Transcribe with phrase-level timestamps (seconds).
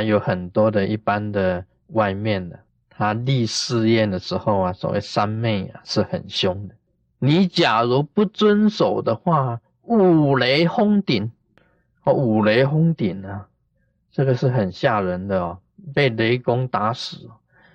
[0.00, 6.74] 还有很多的一般的外面的，他立誓宴的时候啊，所谓三昧啊，是很凶的。
[7.18, 11.30] 你假如不遵守的话，五雷轰顶，
[12.04, 13.46] 哦，五雷轰顶啊，
[14.10, 15.58] 这个是很吓人的哦，
[15.92, 17.28] 被雷公打死，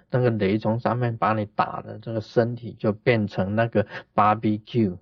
[0.09, 3.85] 那个雷从上面把你打的，这个身体就变成那个
[4.15, 4.97] barbecue。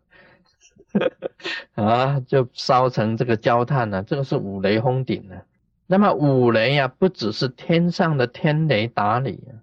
[1.75, 5.41] 啊，就烧成这个焦炭了，这个是五雷轰顶了。
[5.85, 9.61] 那么五雷呀，不只是天上的天雷打你啊，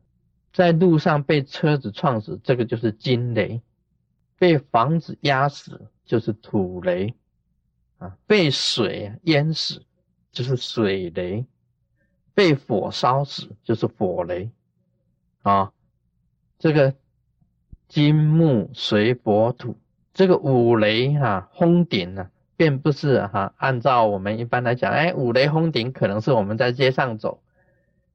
[0.52, 3.61] 在路上被车子撞死，这个就是金雷；
[4.38, 7.14] 被房子压死就是土雷
[7.98, 9.83] 啊；被水淹死
[10.30, 11.45] 就是水雷；
[12.34, 14.50] 被火烧死就是火雷
[15.42, 15.73] 啊。
[16.59, 16.95] 这个
[17.89, 19.77] 金木水火土。
[20.12, 27.41] 这个五雷哈轰顶呢，并不是哈按照我们一般来讲，哎，五雷轰顶可能是我们在街上走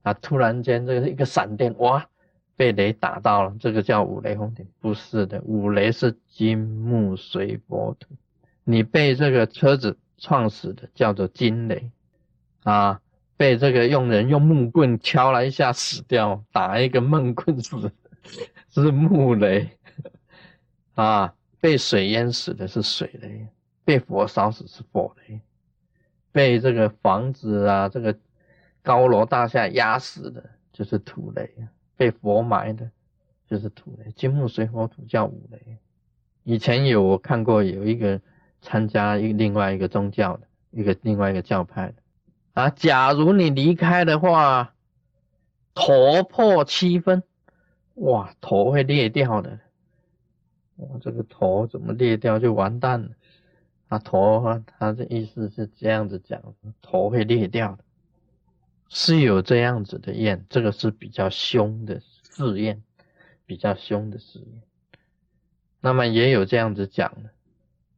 [0.03, 2.07] 啊，突然间这个一个闪电，哇，
[2.55, 8.09] 被雷打到了，这个叫五雷轰顶，不是的，五雷是金木水火土，
[8.63, 11.89] 你被这个车子撞死的叫做金雷
[12.61, 13.01] 啊，
[13.37, 17.91] 被这个用人用木棍敲了一下死掉，打一个闷棍死
[18.69, 19.71] 是木雷
[20.93, 21.33] 啊。
[21.59, 23.47] 被水淹死的是水雷，
[23.85, 25.39] 被火烧死是火雷，
[26.31, 28.17] 被这个房子啊、这个
[28.81, 31.49] 高楼大厦压死的就是土雷，
[31.95, 32.89] 被火埋的
[33.47, 34.11] 就是土雷。
[34.11, 35.77] 金木水火土叫五雷。
[36.43, 38.19] 以前有我看过有一个
[38.61, 41.95] 参加一另外一个宗教的一个另外一个教派的
[42.53, 44.73] 啊，假如你离开的话，
[45.73, 47.23] 头破七分，
[47.95, 49.59] 哇，头会裂掉的。
[50.75, 53.09] 我这个头怎么裂掉就完蛋了？
[53.87, 56.41] 他头啊，他的意思是这样子讲，
[56.81, 57.83] 头会裂掉的，
[58.89, 62.81] 是有这样子的验，这个是比较凶的试验，
[63.45, 64.61] 比较凶的试验。
[65.81, 67.29] 那么也有这样子讲的，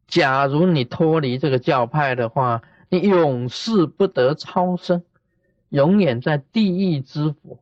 [0.08, 5.04] 假如你脱离这个教派的话，你永世不得超生，
[5.70, 7.60] 永远在地狱之火。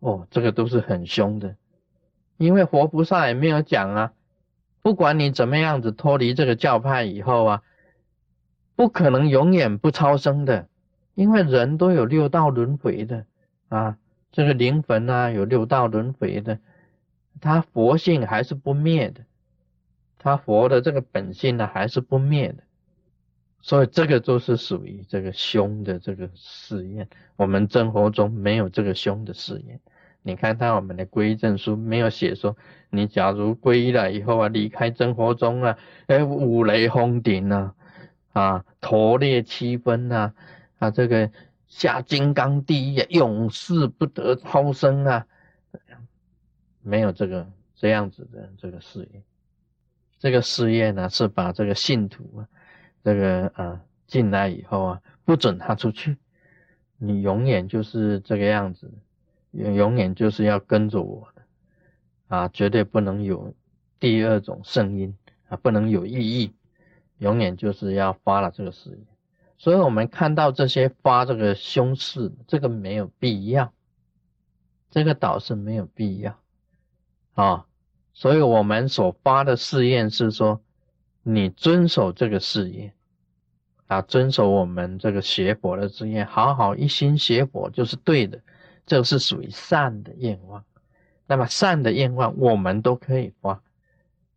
[0.00, 1.56] 哦，这个都是很凶的。
[2.36, 4.12] 因为活菩萨也没有讲啊，
[4.86, 7.62] 不管你怎么样子脱离这个教派以后啊，
[8.76, 10.68] 不可能永远不超生的，
[11.16, 13.26] 因为人都有六道轮回的
[13.68, 13.98] 啊，
[14.30, 16.60] 这个灵魂啊有六道轮回的，
[17.40, 19.22] 他佛性还是不灭的，
[20.18, 22.62] 他佛的这个本性呢还是不灭的，
[23.62, 29.80] 所以这个就是属于这个凶的这个试验，我们真活中没有这个凶的试验。
[30.26, 32.56] 你看，他我们的皈依证书没有写说，
[32.90, 35.78] 你假如皈依了以后啊，离开真佛宗啊，
[36.08, 37.76] 哎，五雷轰顶啊，
[38.32, 40.34] 啊，头裂七分啊，
[40.80, 41.30] 啊，这个
[41.68, 45.26] 下金刚地狱，永世不得超生啊，
[46.82, 49.22] 没有这个这样子的这个事业。
[50.18, 52.48] 这个事业呢，是把这个信徒啊，
[53.04, 56.16] 这个啊进来以后啊，不准他出去，
[56.98, 58.90] 你永远就是这个样子。
[59.56, 61.42] 永远就是要跟着我的
[62.28, 63.54] 啊，绝对不能有
[63.98, 65.16] 第二种声音
[65.48, 66.52] 啊，不能有异议，
[67.18, 69.00] 永远就是要发了这个誓言。
[69.58, 73.72] 所以，我们看到这些发这个凶誓，这个没有必要，
[74.90, 76.38] 这个倒是没有必要
[77.34, 77.66] 啊。
[78.12, 80.60] 所以我们所发的誓言是说，
[81.22, 82.92] 你遵守这个誓言
[83.86, 88.42] 啊，遵守我们这个学佛的誓言，好好一心学佛就是对的。
[88.86, 90.64] 这是属于善的愿望，
[91.26, 93.60] 那么善的愿望我们都可以发，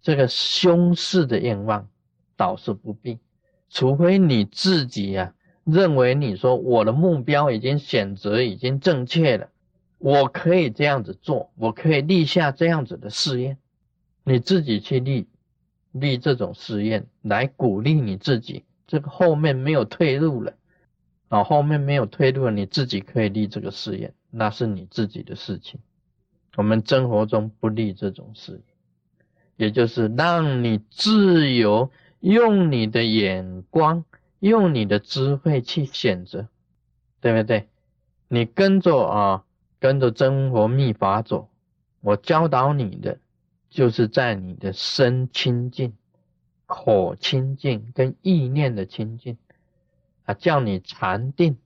[0.02, 1.88] 这个凶事的愿望
[2.36, 3.20] 倒是不必，
[3.70, 9.50] 除非你自己呀认为你说我的目标已经选择已经正确了，
[10.00, 13.56] 我可以这样子做，我可以立下这样子的誓愿，
[14.24, 15.28] 你自己去立
[15.92, 20.54] 立这种誓愿来鼓励你自己，这个后面没有退路了，
[21.28, 24.12] 啊，后面没有退路了，你自己可以立这个誓愿。
[24.32, 25.80] 那是你自己的事情，
[26.56, 28.62] 我们生活中不立这种事，
[29.58, 31.90] 也就是让你自由
[32.20, 34.06] 用你的眼光，
[34.40, 36.48] 用你的智慧去选择，
[37.22, 37.68] 对不对？
[38.28, 39.44] 你跟着啊，
[39.80, 41.50] 跟着真佛密法走，
[42.02, 43.18] 我教导你的，
[43.70, 45.96] 就是在你的身清净、
[46.68, 49.38] 口清净跟意念的清净
[50.26, 51.58] 啊，叫你禅定。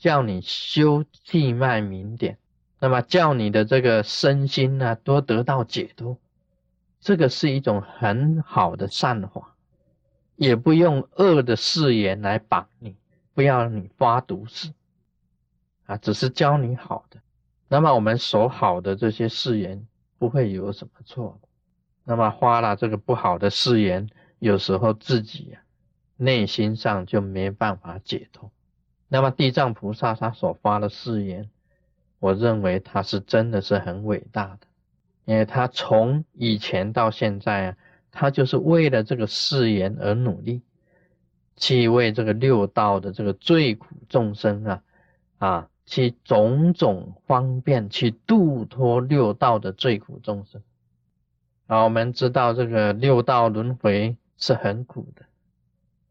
[0.00, 2.38] 叫你修气脉明点，
[2.78, 6.18] 那么叫你的这个身心呢，多得到解脱，
[7.00, 9.54] 这个是一种很好的善法，
[10.36, 12.96] 也不用恶的誓言来绑你，
[13.34, 14.72] 不要你发毒誓
[15.84, 17.20] 啊，只是教你好的。
[17.68, 19.86] 那么我们守好的这些誓言
[20.18, 21.48] 不会有什么错的。
[22.04, 24.08] 那么发了这个不好的誓言，
[24.38, 25.60] 有时候自己呀
[26.16, 28.50] 内心上就没办法解脱。
[29.12, 31.50] 那么地藏菩萨他所发的誓言，
[32.20, 34.68] 我认为他是真的是很伟大的，
[35.24, 37.76] 因为他从以前到现在啊，
[38.12, 40.62] 他就是为了这个誓言而努力，
[41.56, 44.82] 去为这个六道的这个罪苦众生啊
[45.38, 50.62] 啊，去种种方便去度脱六道的罪苦众生。
[51.66, 55.24] 啊，我们知道这个六道轮回是很苦的，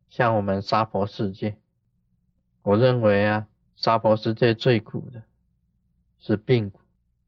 [0.09, 1.55] 像我们娑婆世界。
[2.69, 5.23] 我认为啊，娑婆世界最苦的
[6.19, 6.79] 是病苦，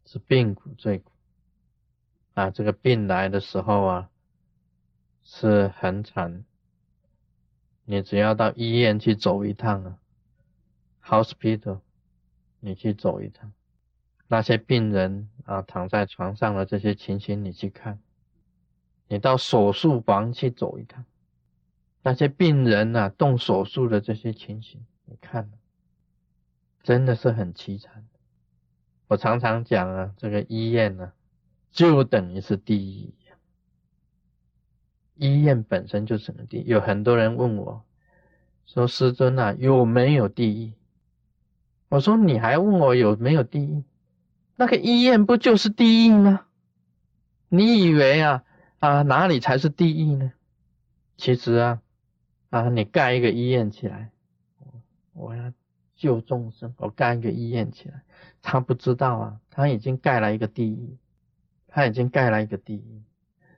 [0.06, 1.12] 是病苦最苦
[2.36, 2.52] 啊。
[2.52, 4.10] 这个病来的时候啊，
[5.24, 6.46] 是很惨。
[7.86, 9.98] 你只要到医院去走一趟啊
[11.04, 11.80] ，hospital，
[12.60, 13.52] 你去走一趟，
[14.28, 17.96] 那些病人啊躺在床上的这些情形，你去看；
[19.08, 21.04] 你到手术房去走一趟，
[22.04, 24.86] 那些病人啊动手术的这些情形。
[25.12, 25.52] 你看，
[26.84, 28.08] 真的是很凄惨。
[29.08, 31.12] 我常常讲啊，这个医院呢，
[31.70, 33.14] 就等于是地狱。
[35.16, 36.64] 医院本身就是个地。
[36.66, 37.84] 有很多人问我，
[38.66, 40.74] 说师尊啊，有没有地狱？
[41.90, 43.84] 我说你还问我有没有地狱？
[44.56, 46.46] 那个医院不就是地狱吗？
[47.50, 48.46] 你以为啊
[48.80, 50.32] 啊哪里才是地狱呢？
[51.18, 51.82] 其实啊
[52.50, 54.10] 啊，你盖一个医院起来。
[55.14, 55.52] 我要
[55.96, 58.02] 救众生，我盖一个医院起来。
[58.42, 60.98] 他不知道啊，他已经盖了一个地狱，
[61.68, 63.02] 他已经盖了一个地狱，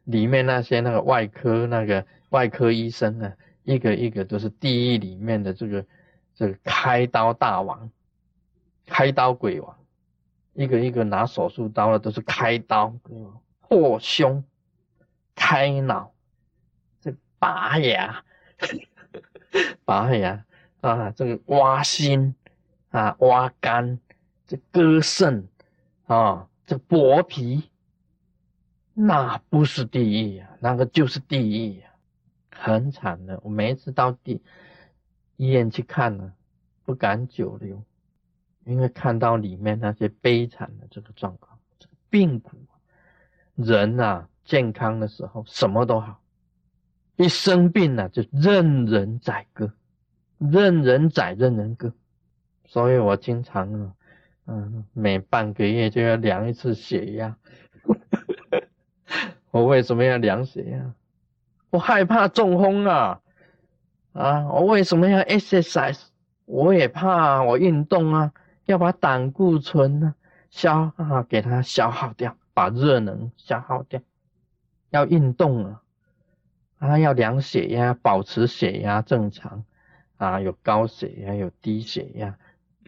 [0.03, 3.33] 里面那些那个外科那个外科医生啊，
[3.63, 5.85] 一个一个都是地狱里面的这个
[6.35, 7.89] 这个开刀大王，
[8.85, 9.77] 开刀鬼王，
[10.53, 12.93] 一个一个拿手术刀的都是开刀，
[13.61, 14.43] 破胸、
[15.33, 16.13] 开脑、
[16.99, 18.23] 这拔牙、
[19.85, 20.43] 拔牙。
[20.83, 22.35] 啊，这个挖心
[22.89, 23.97] 啊，挖肝，
[24.45, 25.47] 这割肾
[26.07, 27.69] 啊，这剥皮，
[28.93, 31.89] 那不是地狱啊，那个就是地狱啊，
[32.51, 33.39] 很惨的。
[33.43, 34.41] 我每一次到地
[35.37, 36.33] 医院去看呢，
[36.83, 37.81] 不敢久留，
[38.65, 42.57] 因为看到里面那些悲惨的这个状况，这个病苦，
[43.55, 46.21] 人啊，健康的时候什么都好，
[47.15, 49.71] 一生病了就任人宰割。
[50.37, 51.93] 任人宰，任人割，
[52.65, 53.93] 所以我经常啊，
[54.47, 57.37] 嗯，每半个月就要量一次血压。
[59.51, 60.93] 我为什么要量血压？
[61.69, 63.21] 我害怕中风啊！
[64.13, 66.01] 啊，我为什么要 exercise？
[66.45, 68.31] 我也怕我运动啊，
[68.65, 70.15] 要把胆固醇呢
[70.49, 74.01] 消啊，给它消耗掉，把热能消耗掉。
[74.89, 75.81] 要运动啊，
[76.79, 79.63] 啊，要量血压，保持血压正常。
[80.23, 82.37] 啊，有高血压，有低血压，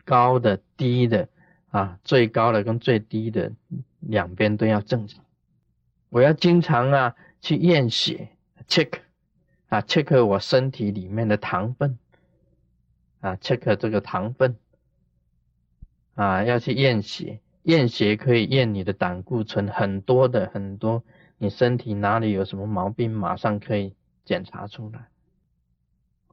[0.06, 1.28] 高的、低的，
[1.68, 3.52] 啊，最高的跟最低的
[4.00, 5.22] 两边都要正常。
[6.08, 8.30] 我要经常啊去验血
[8.70, 9.00] ，check，
[9.68, 12.00] 啊，check 我身体里面的糖分，
[13.20, 14.56] 啊，check 这个糖分，
[16.14, 21.04] 啊，要去验血，验血可以验你的胆固醇，很多的很多，
[21.38, 25.10] 你身体哪里有什么毛病，马上可以检查出来。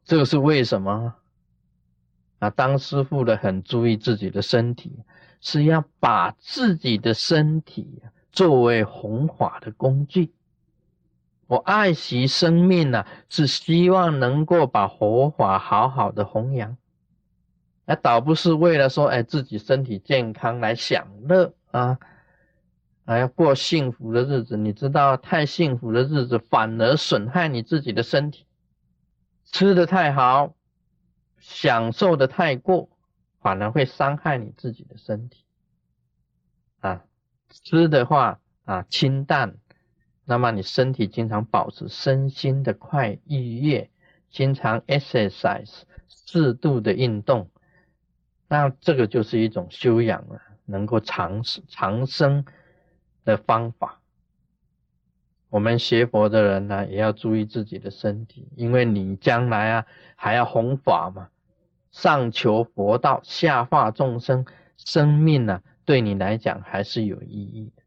[0.05, 1.15] 这个是为什么
[2.39, 2.51] 啊？
[2.51, 5.05] 当师傅的很注意自己的身体，
[5.41, 10.33] 是要把自己的身体作为弘法的工具。
[11.47, 16.77] 我爱惜生命呢，是希望能够把佛法好好的弘扬，
[17.85, 21.99] 那倒不是为了说哎自己身体健康来享乐啊，
[23.05, 24.57] 啊要过幸福的日子。
[24.57, 28.47] 你知道，太幸福的日子反而损害你自己的身体。
[29.53, 30.55] 吃的太好，
[31.39, 32.89] 享受的太过，
[33.41, 35.45] 反而会伤害你自己的身体。
[36.81, 37.05] 啊，
[37.49, 39.57] 吃的话啊清淡，
[40.25, 43.91] 那么你身体经常保持身心的快愉悦，
[44.31, 47.51] 经常 exercise 适度的运动，
[48.49, 52.45] 那这个就是一种修养了，能够长长生
[53.25, 54.02] 的方法。
[55.53, 61.29] 我们学佛的人呢，也要注意自己的身体，因为你将来啊还要弘法嘛，
[61.91, 64.47] 上求佛道，下化众生，
[64.79, 67.83] 生命呢对你来讲还是有意义的。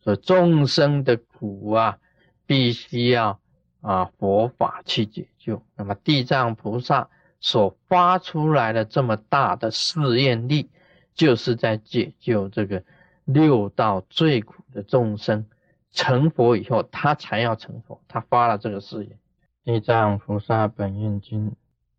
[0.00, 1.98] 所以众生的苦啊，
[2.46, 3.38] 必须要
[3.80, 5.62] 啊佛法去解救。
[5.76, 7.08] 那么地藏菩萨
[7.38, 10.68] 所发出来的这么大的试验力，
[11.14, 12.82] 就是在解救这个
[13.24, 15.46] 六道最苦的众生。
[15.92, 19.18] 成佛以后，他才要成佛，他发了这个誓言。
[19.64, 21.54] 地藏菩萨本愿经，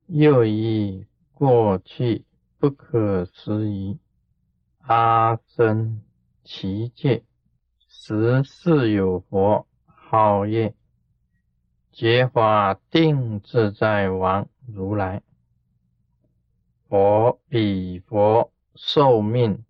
[0.07, 2.25] 又一过去
[2.59, 3.99] 不可思议
[4.79, 6.01] 阿僧
[6.43, 7.23] 祇界，
[7.87, 10.73] 十世有佛号业
[11.91, 15.21] 结法定自在王如来。
[16.89, 19.63] 佛比佛寿命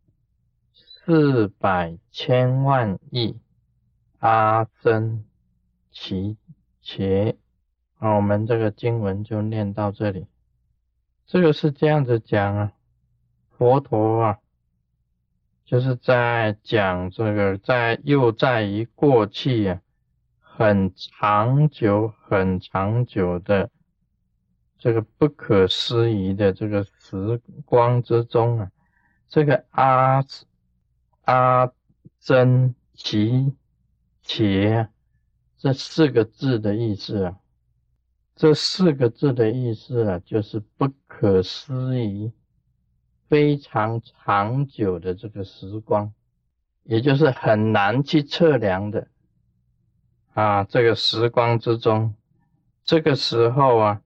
[0.74, 3.38] 四百千万亿
[4.24, 5.26] 阿僧
[5.92, 6.38] 祇
[6.82, 7.36] 劫。
[7.96, 10.28] 好，我们这个经文就念到这里。
[11.26, 12.72] 这个是这样子讲啊，
[13.50, 14.40] 佛陀啊，
[15.66, 19.82] 就是在讲这个，在又在于过去啊，
[20.40, 23.70] 很长久、很长久的
[24.78, 28.72] 这个不可思议的这个时光之中啊，
[29.28, 30.24] 这个阿
[31.26, 31.70] 阿
[32.22, 33.54] 僧祇
[34.24, 34.90] 且
[35.58, 37.40] 这四个字的意思啊。
[38.36, 42.32] 这四个字的意思啊，就是不可思议、
[43.30, 46.12] 非常长久的这个时光，
[46.82, 49.08] 也就是很难去测量的
[50.34, 50.64] 啊。
[50.64, 52.16] 这个时光之中，
[52.84, 54.02] 这个时候啊，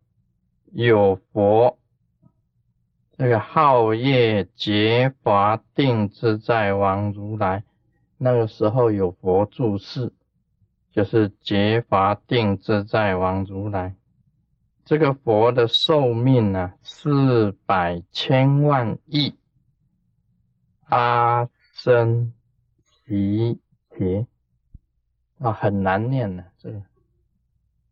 [0.73, 1.79] 有佛，
[3.17, 7.63] 这个号业劫法定自在王如来，
[8.17, 10.11] 那个时候有佛住世，
[10.91, 13.95] 就是劫法定自在王如来。
[14.85, 19.35] 这个佛的寿命呢，四百千万亿
[20.85, 22.33] 阿僧
[23.05, 23.57] 祇
[23.97, 24.25] 劫
[25.39, 26.81] 啊，很难念的，这个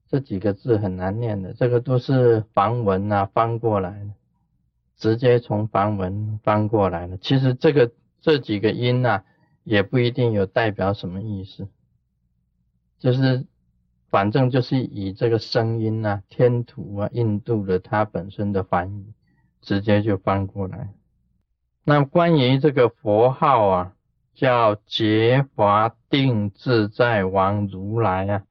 [0.07, 4.11] 这几个字很难念的，这个都是梵文啊翻过来的，
[4.95, 7.17] 直接从梵文翻过来的。
[7.17, 7.91] 其实这个
[8.21, 9.23] 这几个音呐，
[9.65, 11.67] 也不一定有代表什么意思，
[12.97, 13.45] 就是。
[14.11, 19.13] 反正就是以这个声音啊、天图啊、印度的它本身的翻译，
[19.59, 20.93] 直接就翻过来。
[21.83, 23.93] 那关于这个佛号啊，
[24.33, 28.43] 叫结华定自在王如来啊，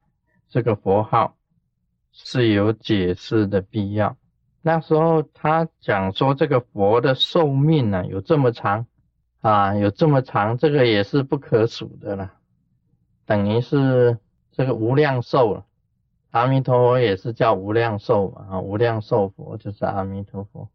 [0.49, 1.35] 这个佛号
[2.11, 4.17] 是有解释的必要。
[4.61, 8.85] 那时候他讲说这个佛的寿命呢有这么长
[9.47, 12.33] 啊，有这么长，这个也是不可数的了，
[13.25, 14.17] 等于是。
[14.57, 15.65] 这个无量寿了，
[16.31, 20.69] 阿弥陀佛也是叫无量寿嘛啊，无量寿佛就是阿弥陀佛，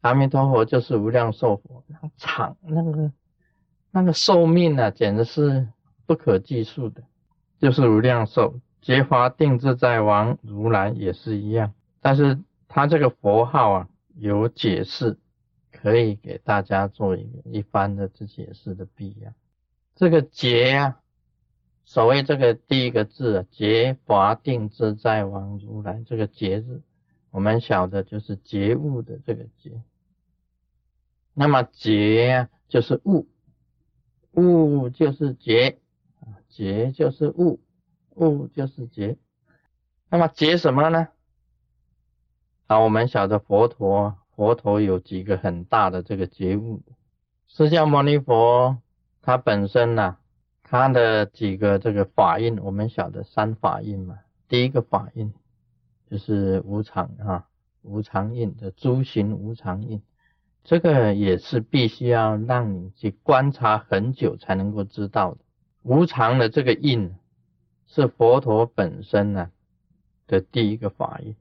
[0.00, 3.10] 阿弥陀佛就是无量寿佛，那长那个
[3.90, 5.66] 那个寿命啊，简直是
[6.06, 7.02] 不可计数的，
[7.58, 8.60] 就是无量寿。
[8.80, 15.18] 结华定自在王如来也是一样，但是他这个佛号啊有解释，
[15.80, 19.32] 可以给大家做一个一番的这解释的必要。
[19.94, 21.00] 这个劫啊。
[21.88, 26.82] 所谓这个第一个字“啊，劫华定自在王如来”这个“劫”字，
[27.30, 29.80] 我们晓得就是觉悟的这个“觉”。
[31.32, 33.28] 那么“觉”就是悟，
[34.32, 35.78] 悟就是劫
[36.18, 37.60] 啊，觉就是悟，
[38.16, 39.16] 悟就是劫。
[40.10, 41.06] 那么劫什么呢？
[42.66, 46.82] 啊，我们晓得佛陀，佛陀有几个很大的这个觉悟。
[47.48, 48.78] 释迦牟尼佛
[49.22, 50.18] 他本身呢？
[50.68, 54.18] 他的几个这个法印，我们晓得三法印嘛。
[54.48, 55.32] 第一个法印
[56.10, 57.48] 就是无常啊，
[57.82, 60.02] 无常印的诸行无常印，
[60.64, 65.38] 这个也是必须要让你去观察很久才能够知道的。
[65.82, 67.14] 无常的这个印
[67.86, 69.52] 是佛陀本身呢
[70.26, 71.36] 的第一个法印，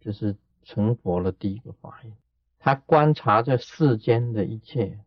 [0.00, 2.12] 就是成佛的第一个法印。
[2.58, 4.98] 他观察这世间的一切，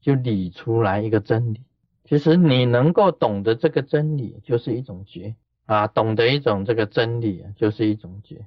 [0.00, 1.62] 就理出来一个真理。
[2.04, 5.34] 其实你能够懂得这个真理，就是一种觉
[5.66, 8.46] 啊，懂得一种这个真理，就是一种觉。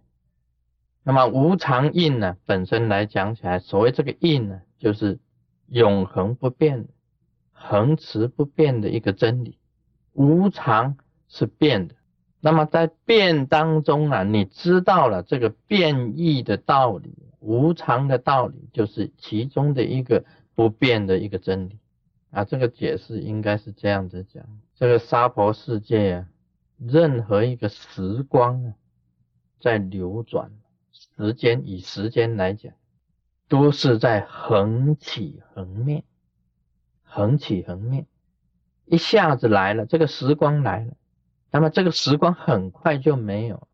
[1.03, 5.19] 那么无常印呢，本身来讲起来，所谓这个印呢，就是
[5.67, 6.87] 永恒不变、
[7.51, 9.57] 恒持不变的一个真理。
[10.13, 10.97] 无常
[11.27, 11.95] 是变的，
[12.39, 17.13] 那么在变当中啊，你知道了这个变异的道理，
[17.45, 20.25] 无常的道理，就是其中的一个
[20.55, 21.77] 不变的一个真理。
[22.31, 26.27] 啊，这个解释应该是这样子讲：这个娑婆世界啊，
[26.77, 28.73] 任何一个时光啊，
[29.61, 30.51] 在流转，
[30.91, 32.73] 时间以时间来讲，
[33.47, 36.03] 都是在横起横灭，
[37.03, 38.05] 横起横灭，
[38.85, 40.93] 一下子来了，这个时光来了，
[41.51, 43.67] 那么这个时光很快就没有，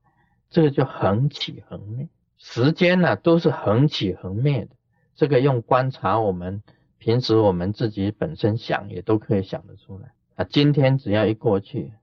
[0.51, 2.09] 这个就横起横灭，
[2.43, 4.75] 时间呢都是横起横灭的，
[5.15, 6.63] 这个用观察我们。
[6.97, 10.43] 平时我们自己本身想也都可以想得出来啊。
[10.43, 11.93] 今天只要一过去，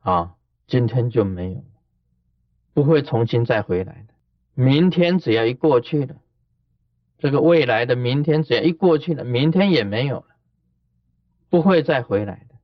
[0.00, 0.34] 啊，
[0.66, 1.64] 今天就没有，
[2.72, 4.14] 不会重新再回来的。
[4.54, 6.16] 明天只要一过去了，
[7.18, 10.26] 这个未来的明天只要一过去了，明天也没有了，
[11.48, 12.54] 不会再回来的。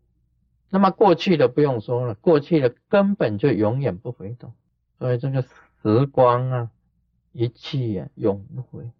[0.71, 4.53] 那么过去的不用说了，过去的根本就永远不回头。
[4.99, 5.43] 所以这个
[5.83, 6.71] 时光啊，
[7.37, 8.91] 一去，永不回。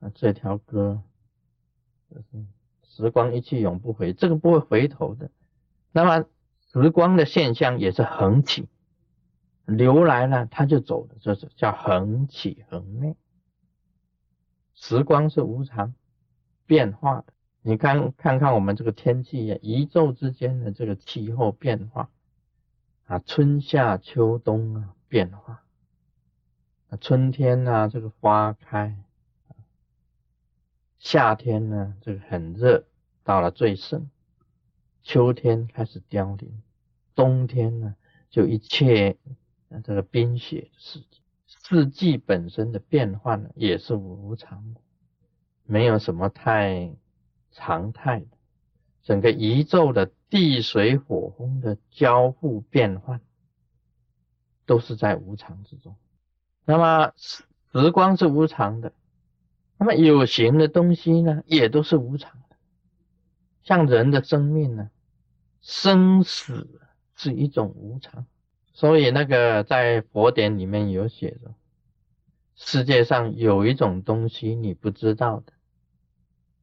[0.00, 1.00] 啊，这条歌
[2.10, 2.44] 就是
[2.82, 5.30] 时光一去永不回，这个不会回头的。
[5.92, 6.26] 那么
[6.72, 8.68] 时光的现象也是横起，
[9.66, 13.14] 流来了它就走了，这是叫横起横灭。
[14.74, 15.94] 时光是无常
[16.66, 17.26] 变化的，
[17.62, 22.10] 你看看看我们这个天气呀，宇宙之间的这个气候变化
[23.06, 24.90] 啊，春夏秋冬啊。
[25.06, 25.63] 变化，
[27.00, 27.88] 春天呢？
[27.88, 28.96] 这个花开，
[30.98, 31.96] 夏天呢？
[32.00, 32.84] 这个很热，
[33.22, 34.08] 到了最盛，
[35.02, 36.62] 秋天开始凋零，
[37.14, 37.96] 冬天呢？
[38.30, 39.16] 就一切
[39.82, 44.74] 这个冰雪的世界，四季本身的变换呢，也是无常，
[45.64, 46.94] 没有什么太
[47.52, 48.26] 常态的，
[49.02, 53.20] 整个宇宙的地水火风的交互变换。
[54.66, 55.94] 都是在无常之中，
[56.64, 58.92] 那么时光是无常的，
[59.78, 62.56] 那么有形的东西呢，也都是无常的。
[63.62, 64.90] 像人的生命呢，
[65.60, 66.80] 生死
[67.14, 68.26] 是一种无常，
[68.72, 71.54] 所以那个在佛典里面有写着，
[72.54, 75.52] 世界上有一种东西你不知道的，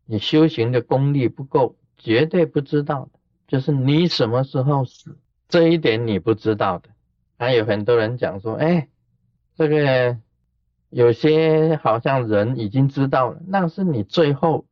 [0.06, 5.18] 你修行的功力不够，绝对不知道的，就是你什么时候死，
[5.50, 6.90] 这一点你不知道的。
[7.38, 8.88] 还有很多人讲说，哎，
[9.62, 10.18] 这个
[10.90, 14.66] 有些好像人已经知道了，那是你最后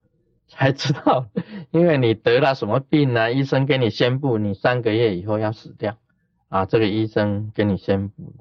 [0.47, 1.27] 才知道，
[1.69, 3.31] 因为你得了什么病呢？
[3.31, 5.99] 医生给你宣布你三个月以后要死掉
[6.47, 8.33] 啊，这个医生给你宣布，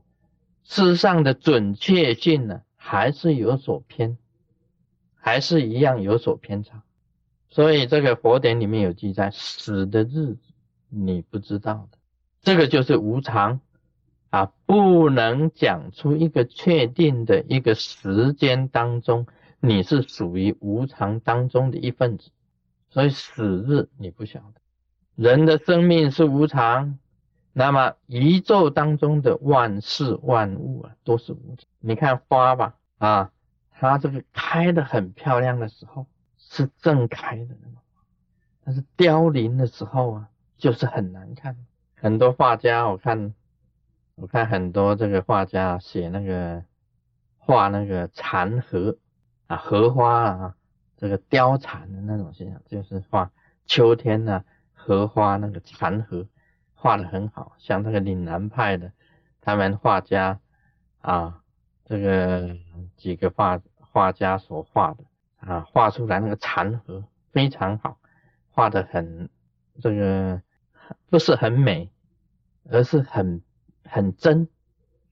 [0.64, 4.16] 事实上的准确性呢还是有所偏，
[5.16, 6.82] 还是一样有所偏差，
[7.50, 10.38] 所以这个佛典里面有记载，死的日子
[10.88, 11.98] 你不知道的，
[12.40, 13.60] 这个就是无常。
[14.30, 19.26] 啊，不能讲出一个确定的一个时间当中，
[19.58, 22.30] 你是属于无常当中的一份子，
[22.90, 24.60] 所以死日你不晓得。
[25.16, 26.98] 人的生命是无常，
[27.54, 31.64] 那么宇宙当中的万事万物啊都是无常。
[31.80, 33.30] 你看花吧，啊，
[33.70, 37.56] 它这个开的很漂亮的时候是正开的，
[38.62, 41.56] 但是凋零的时候啊就是很难看。
[41.94, 43.32] 很多画家我看。
[44.20, 46.64] 我看很多这个画家写那个
[47.36, 48.98] 画那个残荷
[49.46, 50.56] 啊荷花啊
[50.96, 53.30] 这个凋残的那种现象，就是画
[53.64, 56.26] 秋天呢荷花那个残荷
[56.74, 58.90] 画的很好，像那个岭南派的
[59.40, 60.40] 他们画家
[61.00, 61.44] 啊
[61.84, 62.56] 这个
[62.96, 65.04] 几个画画家所画的
[65.36, 67.98] 啊画出来那个残荷非常好，
[68.50, 69.30] 画的很
[69.80, 70.42] 这个
[71.08, 71.92] 不是很美，
[72.68, 73.40] 而是很。
[73.88, 74.48] 很真，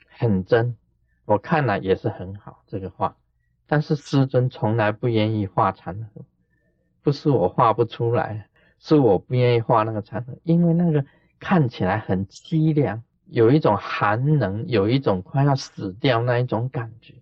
[0.08, 0.76] 很真，
[1.24, 3.16] 我看了也是很好这个画，
[3.66, 6.22] 但是师尊从来不愿意画残荷，
[7.02, 11.04] 不是我画不出来，是我不愿意画那个残荷，因为那个
[11.38, 17.14] 看起来很凄凉，有一种寒冷，有一种快要死掉那一种感觉。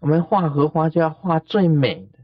[0.00, 2.18] 我们画荷花就要画最美的，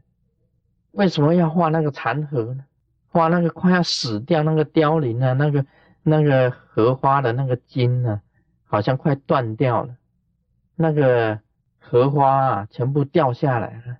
[0.91, 2.63] 为什么要画那个残荷呢？
[3.07, 5.65] 画那个快要死掉、那个凋零啊，那个
[6.03, 8.21] 那个荷花的那个茎呢？
[8.75, 9.95] 好像快断掉了，
[10.75, 11.39] 那个
[11.79, 13.97] 荷花啊，全部掉下来了，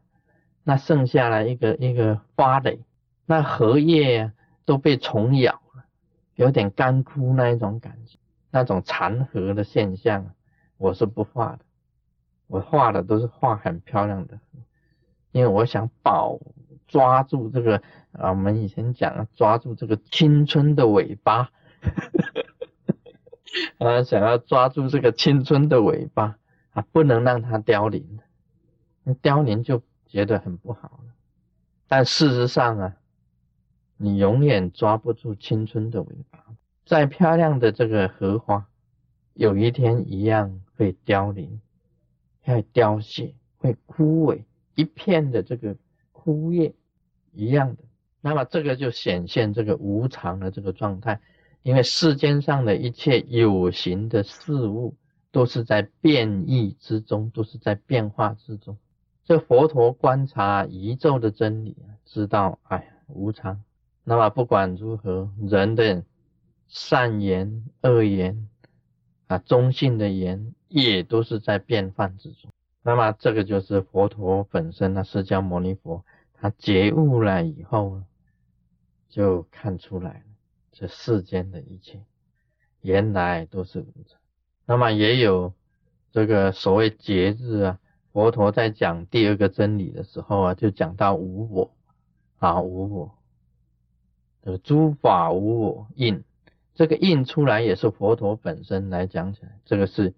[0.66, 2.84] 那剩下来一个一个花蕾，
[3.26, 4.34] 那荷叶啊
[4.66, 5.86] 都被虫咬了，
[6.36, 8.18] 有点干枯那一种感觉，
[8.52, 10.34] 那种残荷的现象，
[10.76, 11.60] 我是不画的，
[12.48, 14.38] 我画的都是画很漂亮的，
[15.32, 16.38] 因为我想保
[16.86, 21.50] 抓住这个啊，我们以前讲抓住这个青春的尾巴。
[23.80, 26.38] 啊，想要抓住这个青春的尾巴
[26.72, 28.20] 啊，不能让它凋零，
[29.22, 31.14] 凋零就觉得很不好了。
[31.88, 32.96] 但事实上啊，
[33.98, 36.44] 你永远抓不住青春的尾巴。
[36.86, 38.68] 再漂亮的这个荷花，
[39.34, 41.60] 有一天一样会凋零，
[42.44, 44.44] 会凋谢，会枯萎，
[44.76, 45.76] 一片的这个
[46.12, 46.76] 枯叶
[47.32, 47.84] 一样的。
[48.22, 51.22] 那么这个就显现这个无常的这个状态。
[51.66, 54.96] 因为世间上的一切有形的事物，
[55.32, 58.78] 都是在变异之中，都是在变化之中。
[59.24, 61.76] 这佛陀观察宇宙的真理，
[62.06, 63.64] 知道，哎呀，无常。
[64.04, 66.04] 那么不管如何，人的
[66.68, 68.48] 善言、恶言
[69.26, 72.52] 啊，中性的言，也都是在变幻之中。
[72.84, 78.04] 那么这个就是佛陀本身啊，释迦牟尼佛他觉悟了以后，
[79.10, 80.26] 就看出来了，
[80.78, 82.04] 这世间的一切
[82.82, 84.20] 原来都是无常。
[84.66, 85.54] 那么也有
[86.12, 87.80] 这个所谓节日啊，
[88.12, 91.72] 佛陀在讲第二个真理的时候啊，就讲到无我
[92.40, 93.18] 啊，无我，
[94.44, 96.24] 这个诸法无我印，
[96.74, 100.14] 这个印出来也是佛陀本身来讲起来，这个是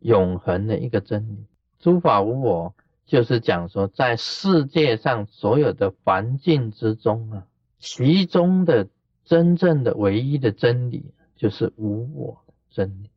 [0.00, 1.46] 永恒的一个真理。
[1.78, 2.74] 诸法无我，
[3.06, 7.46] 就是讲说，在世界上所有的环境之中啊，
[7.78, 8.88] 其中的
[9.24, 13.10] 真正的唯一的真理，就是无我的真理，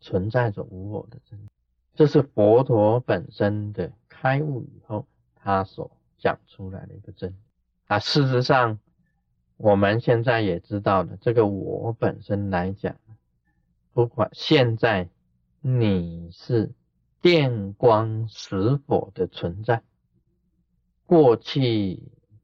[0.00, 1.48] 存在着无我的真理。
[1.94, 7.36] 这是佛陀本身的开悟以后，他所讲出来的一个真理。
[7.86, 8.78] 啊，事实上，
[9.56, 12.96] 我们现在也知道了，这个我本身来讲，
[13.92, 15.08] 不管现在
[15.60, 16.72] 你是。
[17.20, 19.82] 电光石火的存在，
[21.04, 22.00] 过去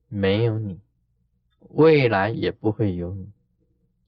[0.09, 0.81] 没有你，
[1.75, 3.29] 未来也不会有你，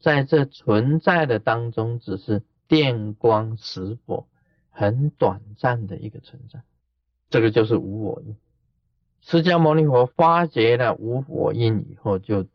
[0.01, 4.27] 在这存在的当中，只是电光石火，
[4.71, 6.61] 很短暂的一个存在。
[7.29, 8.37] 这个就是无我印。
[9.21, 12.47] 释迦牟尼佛发觉了无我印以后，就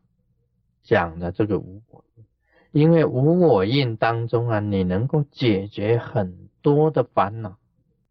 [0.82, 2.24] 讲了这个无我印，
[2.72, 7.58] 因为无我印当中啊，你能够解决很多的烦恼。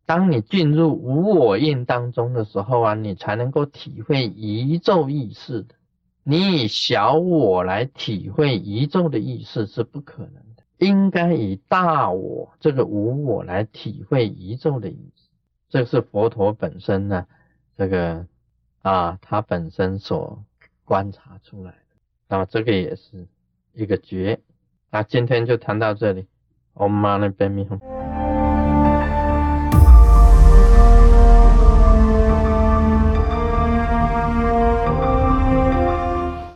[0.06, 5.76] 当你进入无我印当中的时候啊，你才能够体会宇宙意识的。
[6.24, 15.30] 你以小我来体会宇宙的意思是不可能的，应该以大我这个无我来体会宇宙的意思。
[15.70, 17.26] 这是佛陀本身呢，
[17.76, 18.28] 这个
[18.82, 20.44] 啊，他本身所
[20.86, 21.78] 观察出来的。
[22.28, 23.28] 那么这个也是
[23.74, 24.40] 一个觉。
[24.92, 26.28] 那今天就谈到这里
[26.76, 28.01] ，Om Mani Padme Hum。